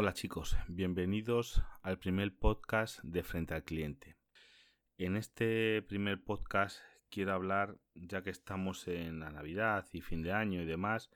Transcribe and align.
Hola 0.00 0.12
chicos, 0.12 0.56
bienvenidos 0.68 1.60
al 1.82 1.98
primer 1.98 2.32
podcast 2.32 3.00
de 3.02 3.24
Frente 3.24 3.54
al 3.54 3.64
Cliente. 3.64 4.16
En 4.96 5.16
este 5.16 5.82
primer 5.82 6.22
podcast 6.22 6.78
quiero 7.10 7.32
hablar, 7.32 7.80
ya 7.96 8.22
que 8.22 8.30
estamos 8.30 8.86
en 8.86 9.18
la 9.18 9.30
Navidad 9.30 9.88
y 9.92 10.00
fin 10.00 10.22
de 10.22 10.30
año 10.30 10.62
y 10.62 10.66
demás, 10.66 11.10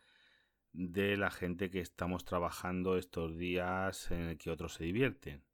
de 0.73 1.17
la 1.17 1.31
gente 1.31 1.71
que 1.71 1.79
estamos 1.79 2.25
trabajando 2.25 2.99
estos 2.99 3.39
días 3.39 4.11
en 4.11 4.23
el 4.23 4.37
que 4.37 4.51
otros 4.51 4.75
se 4.75 4.83
divierten. 4.83 5.45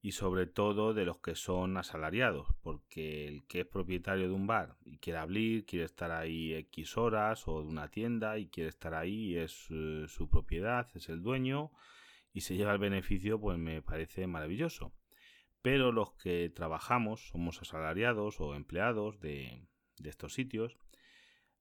Y 0.00 0.12
sobre 0.12 0.46
todo 0.46 0.94
de 0.94 1.06
los 1.06 1.18
que 1.18 1.34
son 1.34 1.76
asalariados, 1.76 2.46
porque 2.62 3.26
el 3.26 3.48
que 3.48 3.62
es 3.62 3.66
propietario 3.66 4.28
de 4.28 4.32
un 4.32 4.46
bar 4.46 4.76
y 4.84 4.98
quiere 4.98 5.18
abrir, 5.18 5.66
quiere 5.66 5.86
estar 5.86 6.12
ahí 6.12 6.54
X 6.54 6.98
horas 6.98 7.48
o 7.48 7.62
de 7.62 7.66
una 7.66 7.88
tienda 7.88 8.38
y 8.38 8.46
quiere 8.46 8.68
estar 8.68 8.94
ahí, 8.94 9.36
es 9.36 9.66
eh, 9.70 10.04
su 10.06 10.28
propiedad, 10.30 10.86
es 10.94 11.08
el 11.08 11.20
dueño 11.20 11.72
y 12.34 12.42
se 12.42 12.56
lleva 12.56 12.72
el 12.72 12.78
beneficio, 12.78 13.40
pues 13.40 13.56
me 13.56 13.80
parece 13.80 14.26
maravilloso. 14.26 14.92
Pero 15.62 15.92
los 15.92 16.12
que 16.12 16.50
trabajamos, 16.54 17.28
somos 17.28 17.62
asalariados 17.62 18.40
o 18.40 18.54
empleados 18.54 19.18
de, 19.20 19.66
de 19.96 20.10
estos 20.10 20.34
sitios, 20.34 20.76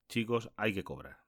chicos, 0.10 0.52
hay 0.58 0.74
que 0.74 0.84
cobrar 0.84 1.24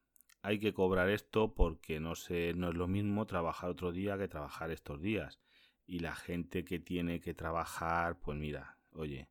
hay 0.46 0.60
que 0.60 0.76
cobrar 0.76 1.10
esto 1.10 1.56
porque 1.56 2.00
no 2.00 2.14
sé, 2.14 2.54
no 2.54 2.70
es 2.70 2.76
lo 2.76 2.88
mismo 2.88 3.26
trabajar 3.26 3.72
otro 3.72 3.92
día 3.92 4.16
que 4.16 4.28
trabajar 4.28 4.70
estos 4.70 5.02
días. 5.02 5.40
Y 5.88 6.00
la 6.00 6.16
gente 6.16 6.64
que 6.64 6.78
tiene 6.78 7.20
que 7.20 7.34
trabajar, 7.34 8.20
pues 8.20 8.38
mira, 8.38 8.78
oye, 8.92 9.28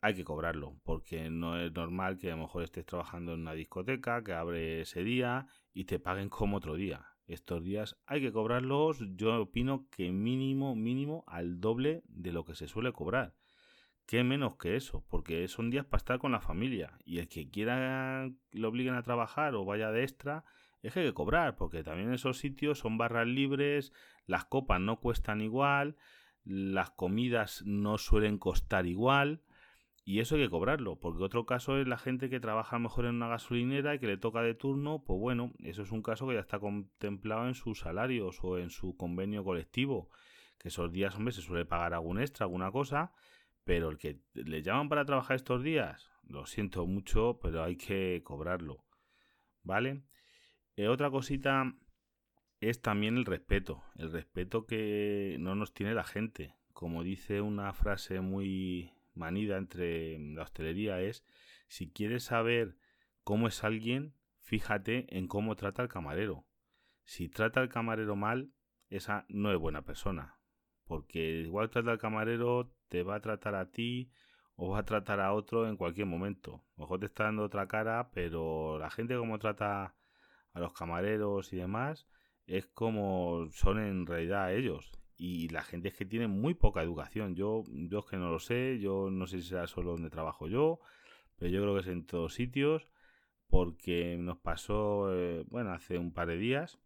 hay 0.00 0.14
que 0.14 0.24
cobrarlo, 0.24 0.80
porque 0.84 1.28
no 1.28 1.60
es 1.60 1.70
normal 1.70 2.16
que 2.16 2.28
a 2.28 2.36
lo 2.36 2.44
mejor 2.44 2.62
estés 2.62 2.86
trabajando 2.86 3.34
en 3.34 3.40
una 3.40 3.52
discoteca 3.52 4.24
que 4.24 4.32
abre 4.32 4.80
ese 4.80 5.04
día 5.04 5.48
y 5.74 5.84
te 5.84 5.98
paguen 5.98 6.30
como 6.30 6.56
otro 6.56 6.76
día. 6.76 7.15
Estos 7.26 7.64
días 7.64 7.96
hay 8.06 8.20
que 8.20 8.32
cobrarlos, 8.32 9.02
yo 9.16 9.40
opino 9.40 9.88
que 9.90 10.12
mínimo, 10.12 10.76
mínimo 10.76 11.24
al 11.26 11.60
doble 11.60 12.02
de 12.06 12.32
lo 12.32 12.44
que 12.44 12.54
se 12.54 12.68
suele 12.68 12.92
cobrar. 12.92 13.34
¿Qué 14.06 14.22
menos 14.22 14.56
que 14.56 14.76
eso? 14.76 15.04
Porque 15.08 15.48
son 15.48 15.68
días 15.68 15.84
para 15.84 15.98
estar 15.98 16.18
con 16.20 16.30
la 16.30 16.40
familia. 16.40 16.96
Y 17.04 17.18
el 17.18 17.28
que 17.28 17.50
quiera 17.50 18.30
lo 18.52 18.68
obliguen 18.68 18.94
a 18.94 19.02
trabajar 19.02 19.56
o 19.56 19.64
vaya 19.64 19.90
de 19.90 20.04
extra, 20.04 20.44
es 20.82 20.94
que 20.94 21.00
hay 21.00 21.06
que 21.06 21.14
cobrar, 21.14 21.56
porque 21.56 21.82
también 21.82 22.12
esos 22.12 22.38
sitios 22.38 22.78
son 22.78 22.98
barras 22.98 23.26
libres, 23.26 23.92
las 24.26 24.44
copas 24.44 24.80
no 24.80 25.00
cuestan 25.00 25.40
igual, 25.40 25.96
las 26.44 26.90
comidas 26.90 27.64
no 27.66 27.98
suelen 27.98 28.38
costar 28.38 28.86
igual. 28.86 29.42
Y 30.08 30.20
eso 30.20 30.36
hay 30.36 30.42
que 30.42 30.50
cobrarlo, 30.50 31.00
porque 31.00 31.24
otro 31.24 31.46
caso 31.46 31.78
es 31.78 31.88
la 31.88 31.98
gente 31.98 32.30
que 32.30 32.38
trabaja 32.38 32.78
mejor 32.78 33.06
en 33.06 33.16
una 33.16 33.26
gasolinera 33.26 33.96
y 33.96 33.98
que 33.98 34.06
le 34.06 34.16
toca 34.16 34.40
de 34.40 34.54
turno, 34.54 35.02
pues 35.04 35.18
bueno, 35.18 35.52
eso 35.64 35.82
es 35.82 35.90
un 35.90 36.00
caso 36.00 36.28
que 36.28 36.34
ya 36.34 36.40
está 36.40 36.60
contemplado 36.60 37.48
en 37.48 37.54
sus 37.54 37.80
salarios 37.80 38.38
o 38.42 38.56
en 38.56 38.70
su 38.70 38.96
convenio 38.96 39.42
colectivo, 39.42 40.08
que 40.58 40.68
esos 40.68 40.92
días, 40.92 41.16
hombre, 41.16 41.32
se 41.32 41.42
suele 41.42 41.64
pagar 41.64 41.92
algún 41.92 42.20
extra, 42.20 42.44
alguna 42.44 42.70
cosa, 42.70 43.12
pero 43.64 43.90
el 43.90 43.98
que 43.98 44.20
le 44.32 44.62
llaman 44.62 44.88
para 44.88 45.04
trabajar 45.04 45.34
estos 45.34 45.64
días, 45.64 46.08
lo 46.22 46.46
siento 46.46 46.86
mucho, 46.86 47.40
pero 47.42 47.64
hay 47.64 47.74
que 47.74 48.22
cobrarlo. 48.24 48.84
¿Vale? 49.64 50.04
Eh, 50.76 50.86
otra 50.86 51.10
cosita 51.10 51.74
es 52.60 52.80
también 52.80 53.16
el 53.16 53.24
respeto. 53.24 53.82
El 53.96 54.12
respeto 54.12 54.66
que 54.66 55.36
no 55.40 55.56
nos 55.56 55.74
tiene 55.74 55.94
la 55.94 56.04
gente. 56.04 56.54
Como 56.72 57.02
dice 57.02 57.40
una 57.40 57.72
frase 57.72 58.20
muy 58.20 58.95
manida 59.16 59.56
entre 59.56 60.18
la 60.18 60.42
hostelería 60.42 61.00
es, 61.00 61.24
si 61.68 61.90
quieres 61.90 62.24
saber 62.24 62.76
cómo 63.24 63.48
es 63.48 63.64
alguien, 63.64 64.14
fíjate 64.40 65.06
en 65.16 65.26
cómo 65.26 65.56
trata 65.56 65.82
al 65.82 65.88
camarero. 65.88 66.46
Si 67.04 67.28
trata 67.28 67.60
al 67.60 67.68
camarero 67.68 68.16
mal, 68.16 68.52
esa 68.88 69.26
no 69.28 69.52
es 69.52 69.58
buena 69.58 69.82
persona. 69.82 70.38
Porque 70.84 71.40
igual 71.40 71.70
trata 71.70 71.90
al 71.90 71.98
camarero, 71.98 72.72
te 72.88 73.02
va 73.02 73.16
a 73.16 73.20
tratar 73.20 73.54
a 73.54 73.70
ti 73.70 74.10
o 74.54 74.70
va 74.70 74.80
a 74.80 74.84
tratar 74.84 75.20
a 75.20 75.32
otro 75.32 75.68
en 75.68 75.76
cualquier 75.76 76.06
momento. 76.06 76.54
A 76.54 76.80
lo 76.80 76.84
mejor 76.84 77.00
te 77.00 77.06
está 77.06 77.24
dando 77.24 77.44
otra 77.44 77.66
cara, 77.68 78.10
pero 78.12 78.78
la 78.78 78.90
gente 78.90 79.16
como 79.16 79.38
trata 79.38 79.94
a 80.52 80.60
los 80.60 80.72
camareros 80.72 81.52
y 81.52 81.56
demás 81.56 82.06
es 82.46 82.66
como 82.68 83.48
son 83.52 83.78
en 83.78 84.06
realidad 84.06 84.54
ellos. 84.54 84.90
Y 85.16 85.48
la 85.48 85.62
gente 85.62 85.88
es 85.88 85.94
que 85.94 86.04
tiene 86.04 86.28
muy 86.28 86.54
poca 86.54 86.82
educación. 86.82 87.34
Yo, 87.34 87.64
yo 87.68 88.00
es 88.00 88.04
que 88.06 88.16
no 88.18 88.30
lo 88.30 88.38
sé, 88.38 88.78
yo 88.78 89.10
no 89.10 89.26
sé 89.26 89.40
si 89.40 89.48
será 89.48 89.66
solo 89.66 89.92
donde 89.92 90.10
trabajo 90.10 90.46
yo, 90.46 90.80
pero 91.36 91.50
yo 91.50 91.62
creo 91.62 91.74
que 91.74 91.80
es 91.80 91.86
en 91.88 92.04
todos 92.04 92.34
sitios, 92.34 92.88
porque 93.48 94.16
nos 94.18 94.38
pasó, 94.38 95.14
eh, 95.14 95.44
bueno, 95.48 95.72
hace 95.72 95.98
un 95.98 96.12
par 96.12 96.28
de 96.28 96.36
días, 96.36 96.78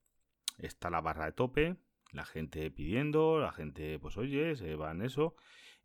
está 0.59 0.91
la 0.91 1.01
barra 1.01 1.27
de 1.27 1.33
tope, 1.33 1.77
la 2.13 2.25
gente 2.25 2.71
pidiendo, 2.71 3.41
la 3.41 3.53
gente, 3.53 3.99
pues 3.99 4.17
oye, 4.17 4.55
se 4.57 4.75
va 4.77 4.93
en 4.93 5.03
eso, 5.03 5.35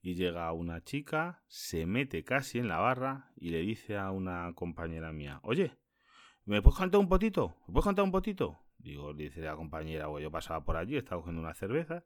y 0.01 0.13
llega 0.13 0.51
una 0.51 0.83
chica, 0.83 1.41
se 1.47 1.87
mete 1.87 2.23
casi 2.23 2.59
en 2.59 2.67
la 2.67 2.77
barra 2.77 3.31
y 3.35 3.49
le 3.49 3.59
dice 3.61 3.97
a 3.97 4.11
una 4.11 4.53
compañera 4.53 5.11
mía, 5.11 5.39
oye, 5.41 5.75
¿me 6.45 6.61
puedes 6.61 6.77
cantar 6.77 6.99
un 6.99 7.09
potito? 7.09 7.57
¿Me 7.67 7.73
puedes 7.73 7.85
cantar 7.85 8.05
un 8.05 8.11
potito? 8.11 8.59
Digo, 8.77 9.15
dice 9.15 9.41
la 9.41 9.55
compañera, 9.55 10.09
o 10.09 10.19
yo 10.19 10.29
pasaba 10.29 10.63
por 10.63 10.77
allí, 10.77 10.95
estaba 10.95 11.21
cogiendo 11.21 11.41
una 11.41 11.55
cerveza. 11.55 12.05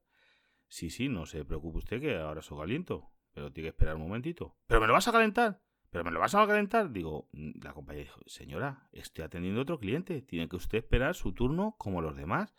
Sí, 0.69 0.90
sí, 0.90 1.09
no 1.09 1.25
se 1.25 1.44
preocupe 1.44 1.80
usted 1.80 2.00
que 2.00 2.18
ahora 2.18 2.41
soy 2.41 2.59
caliento, 2.59 3.12
pero 3.34 3.52
tiene 3.52 3.66
que 3.66 3.72
esperar 3.72 3.96
un 3.96 4.03
momentito. 4.03 4.56
¿Pero 4.68 4.80
me 4.80 4.88
lo 4.88 4.94
vas 4.94 5.07
a 5.07 5.12
calentar? 5.12 5.62
¿Pero 5.90 6.03
me 6.03 6.12
lo 6.12 6.19
vas 6.19 6.35
a 6.35 6.46
calentar? 6.46 6.91
Digo, 6.91 7.28
mm, 7.31 7.63
la 7.63 7.74
compañera 7.74 8.06
dijo, 8.06 8.22
señora, 8.28 8.88
estoy 8.91 9.25
atendiendo 9.25 9.62
a 9.62 9.63
otro 9.63 9.80
cliente, 9.80 10.22
tiene 10.22 10.47
que 10.47 10.56
usted 10.56 10.78
esperar 10.78 11.16
su 11.16 11.34
turno 11.34 11.75
como 11.78 12.02
los 12.02 12.16
demás. 12.16 12.56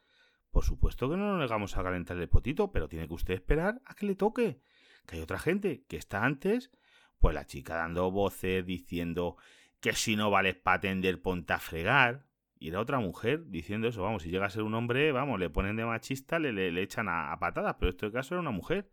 Por 0.50 0.65
supuesto 0.65 1.09
que 1.09 1.16
no 1.16 1.31
nos 1.31 1.41
negamos 1.41 1.76
a 1.76 1.82
calentar 1.84 2.19
el 2.19 2.28
potito, 2.28 2.72
pero 2.72 2.88
tiene 2.88 3.06
que 3.06 3.15
usted 3.15 3.34
esperar 3.34 3.81
a 3.84 3.94
que 3.94 4.06
le 4.06 4.16
toque 4.16 4.60
que 5.06 5.16
hay 5.16 5.22
otra 5.22 5.38
gente 5.38 5.84
que 5.88 5.97
está 5.97 6.25
antes, 6.25 6.71
pues 7.19 7.34
la 7.34 7.47
chica 7.47 7.77
dando 7.77 8.10
voces 8.10 8.66
diciendo 8.66 9.37
que 9.81 9.92
si 9.92 10.16
no 10.16 10.31
vales 10.31 10.56
para 10.56 10.78
atender 10.78 11.22
ponte 11.22 11.53
a 11.53 11.59
fregar. 11.59 12.27
Y 12.60 12.69
era 12.69 12.81
otra 12.81 12.98
mujer 13.00 13.47
diciendo 13.48 13.88
eso, 13.88 14.03
vamos, 14.03 14.22
si 14.22 14.28
llega 14.28 14.44
a 14.44 14.50
ser 14.50 14.62
un 14.65 14.75
hombre, 14.75 15.12
vamos, 15.12 15.41
le 15.41 15.48
ponen 15.48 15.76
de 15.76 15.87
machista, 15.87 16.38
le, 16.38 16.53
le, 16.53 16.82
echan 16.82 17.09
a, 17.09 17.34
patadas, 17.41 17.76
pero 17.78 17.88
en 17.88 17.97
este 17.97 18.12
caso 18.12 18.34
era 18.34 18.43
una 18.43 18.50
mujer, 18.50 18.93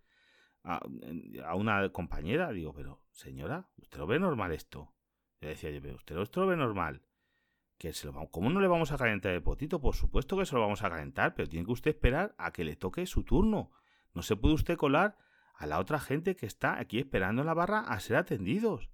a, 0.63 0.79
una 1.53 1.89
compañera, 1.89 2.49
digo, 2.53 2.73
pero 2.73 3.03
señora, 3.11 3.67
¿usted 3.75 3.99
lo 3.99 4.07
ve 4.07 4.19
normal 4.19 4.53
esto? 4.53 4.95
Le 5.41 5.49
decía 5.49 5.69
yo, 5.69 5.81
pero 5.81 5.95
usted 5.95 6.17
esto 6.17 6.39
lo 6.39 6.47
ve 6.47 6.55
normal. 6.55 7.01
Que 7.77 7.91
se 7.91 8.07
lo, 8.07 8.13
¿Cómo 8.31 8.49
no 8.49 8.61
le 8.61 8.69
vamos 8.69 8.93
a 8.93 8.97
calentar 8.97 9.33
el 9.33 9.43
potito? 9.43 9.81
Por 9.81 9.95
supuesto 9.95 10.37
que 10.37 10.45
se 10.45 10.55
lo 10.55 10.61
vamos 10.61 10.81
a 10.83 10.89
calentar, 10.89 11.35
pero 11.35 11.49
tiene 11.49 11.65
que 11.65 11.73
usted 11.73 11.91
esperar 11.91 12.33
a 12.37 12.53
que 12.53 12.63
le 12.63 12.77
toque 12.77 13.05
su 13.05 13.25
turno. 13.25 13.71
No 14.13 14.21
se 14.21 14.37
puede 14.37 14.55
usted 14.55 14.77
colar 14.77 15.17
a 15.55 15.67
la 15.67 15.79
otra 15.79 15.99
gente 15.99 16.37
que 16.37 16.45
está 16.45 16.79
aquí 16.79 16.99
esperando 16.99 17.41
en 17.41 17.47
la 17.47 17.53
barra 17.53 17.81
a 17.81 17.99
ser 17.99 18.15
atendidos. 18.15 18.89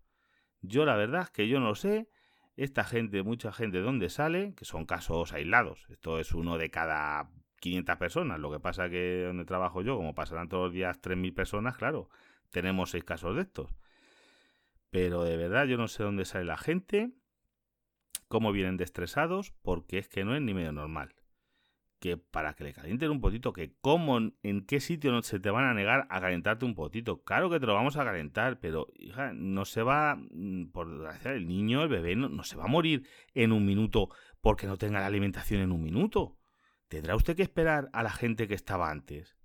Yo 0.62 0.84
la 0.84 0.96
verdad 0.96 1.22
es 1.22 1.30
que 1.30 1.48
yo 1.48 1.60
no 1.60 1.76
sé 1.76 2.10
esta 2.56 2.84
gente, 2.84 3.24
mucha 3.24 3.52
gente, 3.52 3.80
dónde 3.80 4.10
sale, 4.10 4.54
que 4.56 4.66
son 4.66 4.86
casos 4.86 5.34
aislados. 5.34 5.86
Esto 5.90 6.20
es 6.20 6.34
uno 6.34 6.58
de 6.58 6.70
cada 6.70 7.30
500 7.60 7.98
personas. 7.98 8.40
Lo 8.40 8.52
que 8.52 8.60
pasa 8.60 8.90
que 8.90 9.24
donde 9.26 9.46
trabajo 9.46 9.82
yo, 9.82 9.96
como 9.98 10.14
pasarán 10.16 10.50
todos 10.50 10.66
los 10.66 10.74
días 10.74 11.02
3.000 11.02 11.34
personas, 11.34 11.78
claro, 11.78 12.10
tenemos 12.52 12.92
seis 12.92 13.04
casos 13.04 13.36
de 13.36 13.44
estos. 13.44 13.76
Pero 14.90 15.24
de 15.24 15.38
verdad 15.38 15.66
yo 15.66 15.78
no 15.78 15.88
sé 15.88 16.04
dónde 16.04 16.26
sale 16.26 16.46
la 16.46 16.58
gente, 16.58 17.12
cómo 18.28 18.52
vienen 18.52 18.78
destresados, 18.78 19.52
porque 19.64 19.98
es 19.98 20.08
que 20.08 20.24
no 20.24 20.36
es 20.36 20.42
ni 20.42 20.54
medio 20.54 20.72
normal 20.72 21.16
que 22.04 22.18
para 22.18 22.54
que 22.54 22.66
le 22.66 22.74
calienten 22.74 23.12
un 23.12 23.22
potito, 23.22 23.54
que 23.54 23.78
cómo, 23.80 24.18
en 24.18 24.66
qué 24.66 24.82
sitio 24.82 25.14
no 25.14 25.22
se 25.22 25.40
te 25.40 25.50
van 25.50 25.64
a 25.64 25.74
negar 25.74 26.06
a 26.10 26.20
calentarte 26.20 26.66
un 26.66 26.76
potito. 26.76 27.24
Claro 27.24 27.50
que 27.50 27.62
te 27.62 27.66
lo 27.66 27.74
vamos 27.74 27.96
a 27.96 28.04
calentar, 28.04 28.60
pero 28.60 28.88
hija, 28.96 29.32
no 29.32 29.64
se 29.64 29.84
va, 29.84 30.18
mm, 30.18 30.72
por 30.74 30.90
desgracia, 30.90 31.32
el 31.32 31.48
niño, 31.48 31.82
el 31.82 31.88
bebé, 31.88 32.18
no, 32.18 32.44
se 32.44 32.58
va 32.58 32.66
a 32.66 32.68
morir 32.68 33.08
en 33.34 33.54
un 33.54 33.66
minuto 33.66 34.10
porque 34.42 34.68
no 34.68 34.76
tenga 34.76 35.00
la 35.00 35.06
alimentación 35.06 35.62
en 35.62 35.72
un 35.72 35.82
minuto. 35.82 36.38
Tendrá 36.90 37.16
usted 37.16 37.38
que 37.38 37.44
esperar 37.44 37.90
a 37.94 38.04
la 38.04 38.12
gente 38.12 38.50
que 38.50 38.54
estaba 38.54 38.92
antes. 38.92 39.38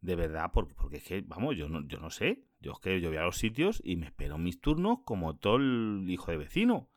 De 0.00 0.14
verdad, 0.14 0.52
porque, 0.54 0.74
porque 0.74 0.98
es 0.98 1.02
que, 1.02 1.20
vamos, 1.22 1.56
yo 1.56 1.68
no, 1.68 1.84
yo 1.88 1.98
no 1.98 2.10
sé. 2.10 2.46
Yo 2.60 2.74
es 2.74 2.78
que 2.78 3.00
yo 3.00 3.08
voy 3.08 3.18
a 3.18 3.24
los 3.24 3.38
sitios 3.38 3.82
y 3.84 3.96
me 3.96 4.06
espero 4.06 4.38
mis 4.38 4.60
turnos 4.60 5.00
como 5.04 5.36
todo 5.36 5.56
el 5.56 6.04
hijo 6.06 6.30
de 6.30 6.36
vecino. 6.36 6.92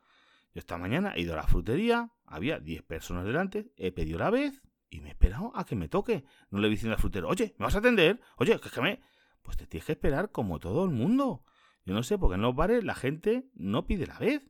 Yo 0.54 0.60
esta 0.60 0.78
mañana 0.78 1.14
he 1.16 1.22
ido 1.22 1.34
a 1.34 1.38
la 1.38 1.48
frutería, 1.48 2.12
había 2.24 2.60
10 2.60 2.84
personas 2.84 3.26
delante, 3.26 3.72
he 3.78 3.92
pedido 3.92 4.20
la 4.20 4.30
vez, 4.30 4.62
y 4.96 5.02
me 5.02 5.10
he 5.10 5.12
esperado 5.12 5.52
a 5.56 5.66
que 5.66 5.76
me 5.76 5.90
toque. 5.90 6.24
No 6.50 6.60
le 6.60 6.70
diciendo 6.70 6.96
al 6.96 7.02
frutero, 7.02 7.28
oye, 7.28 7.54
¿me 7.58 7.66
vas 7.66 7.76
a 7.76 7.80
atender? 7.80 8.22
Oye, 8.38 8.60
que 8.60 8.68
es 8.68 8.74
que 8.74 8.82
me... 8.82 9.02
Pues 9.42 9.58
te 9.58 9.68
tienes 9.68 9.86
que 9.86 9.92
esperar 9.92 10.32
como 10.32 10.60
todo 10.60 10.86
el 10.86 10.92
mundo. 10.92 11.44
Yo 11.84 11.94
no 11.94 12.02
sé, 12.02 12.18
porque 12.18 12.36
en 12.36 12.42
los 12.42 12.56
bares 12.56 12.84
la 12.84 12.96
gente 12.96 13.50
no 13.54 13.86
pide 13.86 14.08
la 14.08 14.18
vez. 14.18 14.50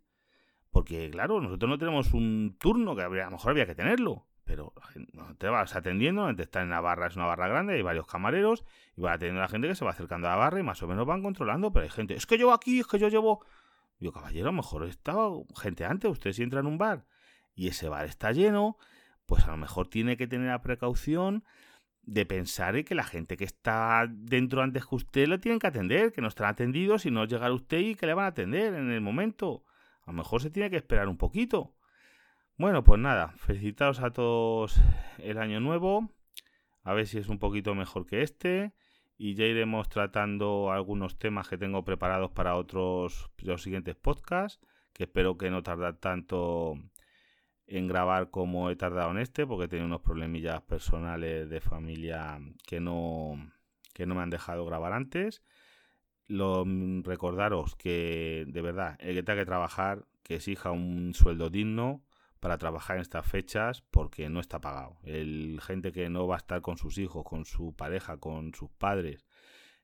Porque, 0.69 1.09
claro, 1.09 1.41
nosotros 1.41 1.69
no 1.69 1.77
tenemos 1.77 2.13
un 2.13 2.57
turno 2.59 2.95
que 2.95 3.01
a 3.01 3.09
lo 3.09 3.31
mejor 3.31 3.51
había 3.51 3.65
que 3.65 3.75
tenerlo. 3.75 4.27
Pero 4.45 4.73
no 5.13 5.35
te 5.35 5.49
vas 5.49 5.75
atendiendo, 5.75 6.33
te 6.35 6.43
están 6.43 6.63
en 6.63 6.69
la 6.69 6.79
barra, 6.79 7.07
es 7.07 7.15
una 7.15 7.25
barra 7.25 7.47
grande, 7.47 7.73
hay 7.73 7.81
varios 7.81 8.05
camareros, 8.05 8.63
y 8.95 9.01
va 9.01 9.13
atendiendo 9.13 9.41
a 9.41 9.45
la 9.45 9.49
gente 9.49 9.67
que 9.67 9.73
se 9.73 9.83
va 9.83 9.91
acercando 9.91 10.27
a 10.27 10.31
la 10.31 10.37
barra 10.37 10.59
y 10.59 10.63
más 10.63 10.81
o 10.83 10.87
menos 10.87 11.07
van 11.07 11.23
controlando, 11.23 11.73
pero 11.73 11.83
hay 11.83 11.89
gente, 11.89 12.13
es 12.13 12.27
que 12.27 12.37
yo 12.37 12.53
aquí, 12.53 12.79
es 12.79 12.87
que 12.87 12.99
yo 12.99 13.09
llevo... 13.09 13.43
Yo, 13.97 14.11
caballero, 14.11 14.49
a 14.49 14.51
lo 14.51 14.57
mejor 14.57 14.85
estaba 14.85 15.31
gente 15.55 15.83
antes, 15.83 16.11
usted 16.11 16.31
si 16.31 16.43
entra 16.43 16.59
en 16.59 16.67
un 16.67 16.77
bar 16.77 17.07
y 17.55 17.69
ese 17.69 17.89
bar 17.89 18.05
está 18.05 18.31
lleno, 18.33 18.77
pues 19.25 19.45
a 19.45 19.51
lo 19.51 19.57
mejor 19.57 19.87
tiene 19.87 20.17
que 20.17 20.27
tener 20.27 20.47
la 20.47 20.61
precaución 20.61 21.43
de 22.03 22.25
pensar 22.25 22.83
que 22.83 22.95
la 22.95 23.03
gente 23.03 23.35
que 23.35 23.45
está 23.45 24.07
dentro 24.09 24.61
antes 24.61 24.85
que 24.85 24.95
usted 24.95 25.27
lo 25.27 25.39
tienen 25.39 25.59
que 25.59 25.67
atender, 25.67 26.11
que 26.11 26.21
no 26.21 26.27
están 26.27 26.47
atendidos 26.47 27.05
y 27.05 27.11
no 27.11 27.25
llegar 27.25 27.51
usted 27.51 27.79
y 27.79 27.95
que 27.95 28.05
le 28.05 28.13
van 28.13 28.25
a 28.25 28.29
atender 28.29 28.75
en 28.75 28.91
el 28.91 29.01
momento. 29.01 29.63
A 30.03 30.11
lo 30.11 30.17
mejor 30.17 30.41
se 30.41 30.51
tiene 30.51 30.69
que 30.69 30.77
esperar 30.77 31.07
un 31.07 31.17
poquito. 31.17 31.75
Bueno, 32.57 32.83
pues 32.83 33.01
nada, 33.01 33.29
felicitaros 33.37 33.99
a 33.99 34.11
todos 34.11 34.79
el 35.17 35.39
año 35.39 35.59
nuevo. 35.59 36.09
A 36.83 36.93
ver 36.93 37.07
si 37.07 37.17
es 37.17 37.27
un 37.27 37.39
poquito 37.39 37.73
mejor 37.73 38.05
que 38.05 38.21
este. 38.21 38.73
Y 39.17 39.33
ya 39.33 39.45
iremos 39.45 39.89
tratando 39.89 40.71
algunos 40.71 41.17
temas 41.17 41.47
que 41.49 41.57
tengo 41.57 41.83
preparados 41.83 42.31
para 42.31 42.55
otros 42.55 43.31
los 43.39 43.63
siguientes 43.63 43.95
podcasts. 43.95 44.59
Que 44.93 45.03
espero 45.05 45.37
que 45.37 45.49
no 45.49 45.63
tarde 45.63 45.91
tanto 45.93 46.75
en 47.67 47.87
grabar 47.87 48.29
como 48.29 48.69
he 48.69 48.75
tardado 48.75 49.11
en 49.11 49.17
este, 49.17 49.45
porque 49.47 49.65
he 49.65 49.67
tenido 49.67 49.87
unos 49.87 50.01
problemillas 50.01 50.61
personales 50.61 51.49
de 51.49 51.61
familia 51.61 52.39
que 52.65 52.79
no, 52.79 53.51
que 53.93 54.05
no 54.05 54.15
me 54.15 54.21
han 54.21 54.29
dejado 54.29 54.65
grabar 54.65 54.93
antes. 54.93 55.41
Lo, 56.27 56.65
recordaros 57.03 57.75
que 57.75 58.45
de 58.47 58.61
verdad, 58.61 58.97
el 58.99 59.15
que 59.15 59.23
tenga 59.23 59.41
que 59.41 59.45
trabajar, 59.45 60.05
que 60.23 60.35
exija 60.35 60.71
un 60.71 61.13
sueldo 61.13 61.49
digno 61.49 62.03
para 62.39 62.57
trabajar 62.57 62.97
en 62.97 63.01
estas 63.01 63.25
fechas 63.25 63.81
porque 63.91 64.29
no 64.29 64.39
está 64.39 64.59
pagado. 64.59 64.97
El 65.03 65.59
gente 65.61 65.91
que 65.91 66.09
no 66.09 66.27
va 66.27 66.35
a 66.35 66.37
estar 66.37 66.61
con 66.61 66.77
sus 66.77 66.97
hijos, 66.97 67.23
con 67.23 67.45
su 67.45 67.75
pareja, 67.75 68.17
con 68.17 68.53
sus 68.53 68.69
padres 68.71 69.25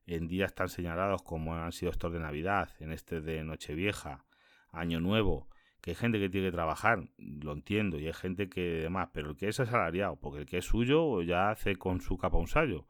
en 0.06 0.28
días 0.28 0.54
tan 0.54 0.70
señalados 0.70 1.22
como 1.24 1.56
han 1.56 1.72
sido 1.72 1.92
estos 1.92 2.12
de 2.12 2.20
Navidad, 2.20 2.70
en 2.80 2.92
este 2.92 3.22
de 3.22 3.44
Nochevieja, 3.44 4.26
Año 4.72 5.00
Nuevo, 5.00 5.48
que 5.82 5.92
hay 5.92 5.96
gente 5.96 6.20
que 6.20 6.30
tiene 6.30 6.48
que 6.48 6.52
trabajar, 6.52 7.10
lo 7.18 7.54
entiendo, 7.54 8.00
y 8.00 8.08
hay 8.08 8.14
gente 8.14 8.50
que 8.50 8.62
demás, 8.62 9.10
pero 9.14 9.32
el 9.32 9.36
que 9.36 9.48
es 9.50 9.60
asalariado, 9.60 10.16
porque 10.16 10.40
el 10.40 10.46
que 10.46 10.60
es 10.60 10.66
suyo 10.66 11.22
ya 11.24 11.50
hace 11.50 11.76
con 11.76 12.02
su 12.02 12.18
capa 12.18 12.38
un 12.38 12.48
sallo, 12.48 12.86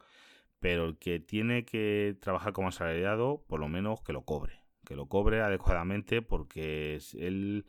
pero 0.59 0.85
el 0.85 0.97
que 0.97 1.19
tiene 1.19 1.65
que 1.65 2.17
trabajar 2.21 2.53
como 2.53 2.67
asalariado, 2.67 3.43
por 3.47 3.59
lo 3.59 3.69
menos 3.69 4.01
que 4.01 4.13
lo 4.13 4.23
cobre, 4.23 4.61
que 4.85 4.95
lo 4.95 5.07
cobre 5.07 5.41
adecuadamente 5.41 6.21
porque 6.21 6.99
él 7.17 7.65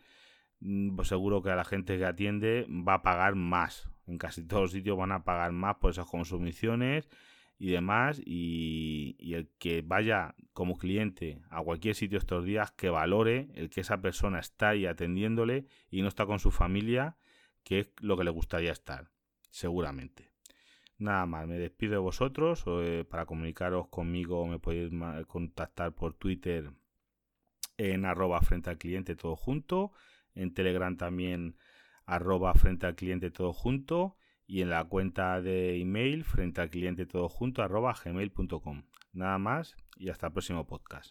mm, 0.61 0.97
pues 0.97 1.09
seguro 1.09 1.43
que 1.43 1.51
a 1.51 1.57
la 1.57 1.65
gente 1.65 1.99
que 1.99 2.05
atiende 2.05 2.67
va 2.69 2.95
a 2.95 3.03
pagar 3.03 3.37
más, 3.37 3.89
en 4.07 4.19
casi 4.19 4.47
todos 4.47 4.63
los 4.63 4.73
sitios 4.73 4.99
van 4.99 5.13
a 5.13 5.25
pagar 5.25 5.53
más 5.53 5.77
por 5.77 5.93
esas 5.93 6.07
consumiciones 6.07 7.09
y 7.59 7.71
demás. 7.71 8.21
Y, 8.25 9.17
el 9.35 9.49
que 9.59 9.83
vaya 9.83 10.35
como 10.53 10.77
cliente 10.77 11.41
a 11.51 11.63
cualquier 11.63 11.95
sitio 11.95 12.19
estos 12.19 12.45
días, 12.45 12.73
que 12.73 12.91
valore 12.91 13.49
el 13.55 13.71
que 13.71 13.81
esa 13.81 14.01
persona 14.01 14.41
está 14.41 14.71
ahí 14.71 14.87
atendiéndole 14.87 15.67
y 15.91 16.03
no 16.03 16.09
está 16.09 16.27
con 16.27 16.39
su 16.39 16.51
familia, 16.51 17.17
que 17.65 17.81
es 17.81 17.89
lo 18.01 18.17
que 18.17 18.25
le 18.25 18.31
gustaría 18.31 18.73
estar, 18.73 19.11
seguramente. 19.51 20.31
Nada 20.99 21.27
más, 21.27 21.47
me 21.49 21.59
despido 21.59 21.93
de 21.93 21.99
vosotros. 21.99 22.65
Eh, 22.67 23.05
para 23.09 23.27
comunicaros 23.27 23.89
conmigo 23.89 24.47
me 24.47 24.59
podéis 24.59 24.93
contactar 25.27 25.95
por 25.95 26.15
Twitter 26.15 26.71
en 27.77 28.05
arroba 28.05 28.41
frente 28.43 28.71
al 28.71 28.79
cliente 28.79 29.17
todo 29.17 29.37
junto. 29.37 29.93
En 30.35 30.55
Telegram 30.55 30.97
también 30.97 31.57
arroba 32.07 32.55
frente 32.55 32.87
al 32.87 32.95
cliente 32.95 33.31
todo 33.31 33.53
junto 33.53 34.17
y 34.53 34.61
en 34.61 34.69
la 34.69 34.85
cuenta 34.85 35.41
de 35.41 35.81
email 35.81 36.25
frente 36.25 36.61
al 36.61 36.69
cliente 36.69 37.07
todo 37.07 37.31
junto. 37.31 37.63
Nada 39.15 39.39
más 39.39 39.77
y 39.97 40.11
hasta 40.11 40.27
el 40.27 40.35
próximo 40.35 40.67
podcast. 40.67 41.11